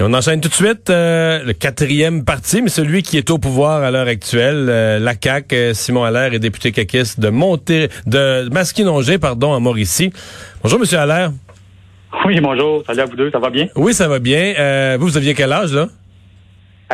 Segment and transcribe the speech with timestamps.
[0.00, 3.38] Et on enchaîne tout de suite euh, le quatrième parti, mais celui qui est au
[3.38, 5.52] pouvoir à l'heure actuelle, euh, la CAC.
[5.52, 10.12] Euh, Simon Allaire est député caquiste de Monté, de Masquinongé, pardon, à Mauricie.
[10.64, 11.30] Bonjour, Monsieur Allaire.
[12.26, 12.82] Oui, bonjour.
[12.86, 13.30] Salut à vous deux.
[13.30, 13.68] Ça va bien?
[13.76, 14.54] Oui, ça va bien.
[14.58, 15.86] Euh, vous, vous aviez quel âge, là?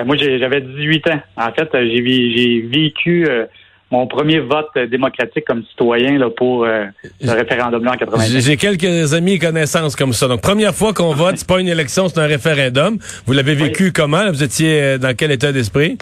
[0.04, 1.20] Moi, j'ai- j'avais 18 ans.
[1.36, 3.44] En fait, j'ai vécu euh,
[3.90, 6.84] mon premier vote euh, démocratique comme citoyen là, pour euh,
[7.20, 8.40] le référendum-là en J'ai 90.
[8.46, 10.28] j'ai quelques amis et connaissances comme ça.
[10.28, 12.98] Donc, première fois qu'on vote, c'est pas une élection, c'est un référendum.
[13.26, 14.28] Vous l'avez vécu comment?
[14.30, 15.98] Vous étiez euh, dans quel état d'esprit?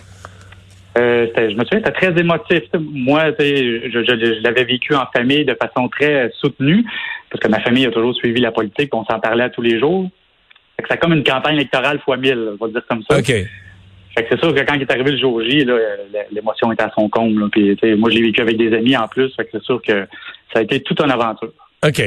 [0.98, 2.62] Euh, je me souviens, c'était très émotif.
[2.78, 6.84] Moi, je, je- je l'avais vécu en famille de façon très soutenue,
[7.31, 9.78] parce que ma famille a toujours suivi la politique, on s'en parlait à tous les
[9.78, 10.09] jours.
[10.91, 13.19] C'est comme une campagne électorale fois mille, on va dire comme ça.
[13.19, 13.33] OK.
[14.28, 15.97] C'est sûr que quand il est arrivé le jour J, euh,
[16.33, 17.48] l'émotion était à son comble.
[17.50, 19.33] Puis, moi, je l'ai vécu avec des amis en plus.
[19.36, 20.06] C'est sûr que
[20.52, 21.52] ça a été toute une aventure.
[21.86, 22.02] OK.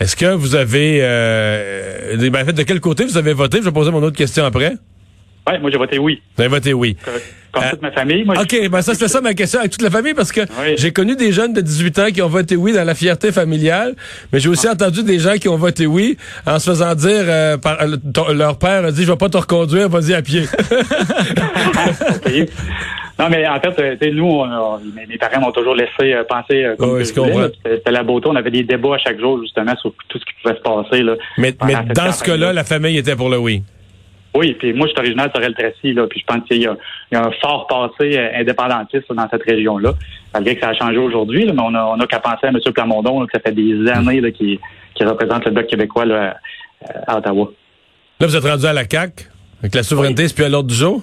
[0.00, 1.00] Est-ce que vous avez...
[1.02, 3.58] Euh, ben, en fait, de quel côté vous avez voté?
[3.58, 4.74] Je vais poser mon autre question après.
[5.46, 6.22] Ouais, moi, j'ai voté oui.
[6.36, 6.96] Vous avez voté oui.
[7.04, 7.12] Comme,
[7.52, 8.24] comme Euh, toute ma famille.
[8.24, 10.74] Moi, OK, ben ça, c'était ça ma question avec toute la famille parce que Oui.
[10.78, 13.94] j'ai connu des jeunes de 18 ans qui ont voté oui dans la fierté familiale,
[14.32, 17.58] mais j'ai aussi entendu des gens qui ont voté oui en se faisant dire euh,
[17.58, 20.44] par euh, ton- leur père a dit je vais pas te reconduire, vas-y à pied.
[23.16, 26.16] Non, mais en fait, euh, tu sais, nous, on a- mes, parents m'ont toujours laissé
[26.28, 27.48] penser comme Oui, là.
[27.64, 28.26] C'était la beauté.
[28.28, 31.02] On avait des débats à chaque jour, justement, sur tout ce qui pouvait se passer.
[31.04, 31.52] Là, mais
[31.94, 33.62] dans ce cas-là, la famille était pour le oui.
[34.34, 36.76] Oui, puis moi, je suis originaire de Sorel-Tracy, là, puis je pense qu'il y, a
[37.12, 39.94] il y a un fort passé euh, indépendantiste dans cette région-là,
[40.32, 42.58] malgré que ça a changé aujourd'hui, mais on a, on a qu'à penser à M.
[42.74, 44.58] Plamondon, là, que ça fait des années là, qui,
[44.94, 46.36] qui représente le Bloc québécois là,
[47.06, 47.52] à, Ottawa.
[48.18, 49.28] Là, vous êtes rendu à la CAC
[49.60, 51.02] avec la souveraineté, c'est plus à l'ordre du jour?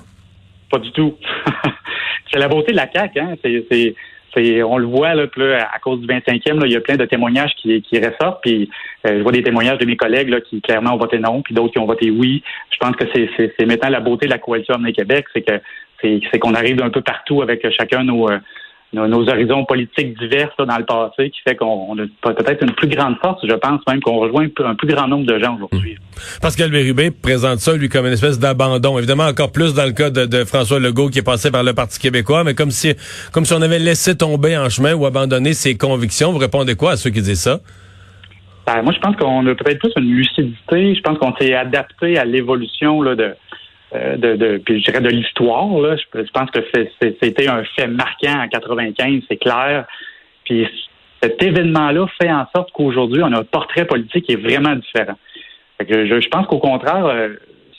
[0.70, 1.16] Pas du tout.
[2.32, 3.36] c'est la beauté de la CAQ, hein.
[3.44, 3.96] C'est,
[4.34, 6.98] c'est, on le voit là, là, à cause du 25e, là, il y a plein
[6.98, 8.42] de témoignages qui, qui ressortent.
[8.42, 8.70] Puis
[9.08, 11.54] euh, je vois des témoignages de mes collègues là, qui clairement ont voté non, puis
[11.54, 12.44] d'autres qui ont voté oui.
[12.72, 15.42] Je pense que c'est, c'est, c'est maintenant la beauté de la coalition Avenir Québec, c'est
[15.42, 15.60] que
[16.02, 18.40] c'est, c'est qu'on arrive d'un peu partout avec chacun nos, euh,
[18.94, 22.64] nos, nos horizons politiques divers là, dans le passé, qui fait qu'on on a peut-être
[22.64, 25.56] une plus grande force, je pense même qu'on rejoint un plus, grand nombre de gens
[25.56, 25.98] aujourd'hui.
[26.42, 28.98] Pascal Bérubé présente ça, lui, comme une espèce d'abandon.
[28.98, 31.74] Évidemment, encore plus dans le cas de, de François Legault qui est passé par le
[31.74, 32.94] Parti québécois, mais comme si,
[33.32, 36.32] comme si on avait laissé tomber en chemin ou abandonné ses convictions.
[36.32, 37.60] Vous répondez quoi à ceux qui disent ça?
[38.68, 40.96] Ben, moi, je pense qu'on a peut-être plus une lucidité.
[40.96, 43.34] Je pense qu'on s'est adapté à l'évolution là, de,
[43.94, 45.68] de, de, puis je dirais de l'histoire.
[45.70, 46.60] Je, je pense que
[47.22, 49.86] c'était un fait marquant en 95, c'est clair.
[50.46, 50.68] Puis
[51.22, 55.18] cet événement-là fait en sorte qu'aujourd'hui, on a un portrait politique qui est vraiment différent.
[55.78, 57.30] Fait que je, pense qu'au contraire, euh,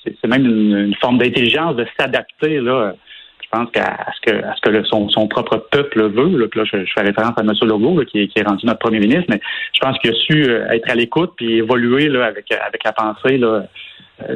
[0.05, 2.95] c'est même une, forme d'intelligence de s'adapter là.
[3.43, 6.39] Je pense à ce que, son, propre peuple veut.
[6.39, 7.53] Là, je, fais référence à M.
[7.62, 9.41] Legault, qui, est- rendu notre premier ministre, mais
[9.75, 12.93] je pense qu'il a su euh, être à l'écoute puis évoluer là, avec, avec la
[12.93, 13.61] pensée euh,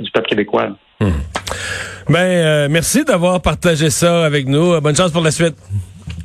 [0.00, 0.76] du peuple québécois.
[1.00, 1.06] Là.
[2.08, 4.80] Ben, euh, merci d'avoir partagé ça avec nous.
[4.80, 5.56] Bonne chance pour la suite.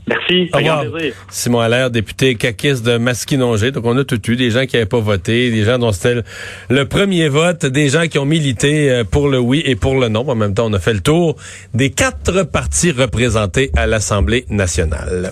[0.08, 0.50] Merci.
[0.54, 0.86] Au revoir.
[1.30, 3.72] Simon Allaire, député caquiste de Masquinongé.
[3.72, 4.36] Donc, on a tout eu.
[4.36, 6.24] Des gens qui n'avaient pas voté, des gens dont c'était le,
[6.70, 10.10] le premier vote, des gens qui ont milité euh, pour le oui et pour le
[10.10, 10.28] non.
[10.28, 11.36] En même temps, on a fait le tour
[11.74, 15.32] des quatre partis représentés à l'Assemblée nationale.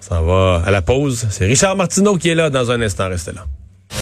[0.00, 1.26] On s'en va à la pause.
[1.30, 3.08] C'est Richard Martineau qui est là dans un instant.
[3.08, 3.44] Restez là.